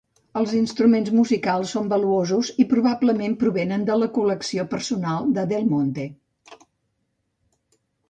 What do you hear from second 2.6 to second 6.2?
i probablement provenen de la col·lecció personal de Del Monte.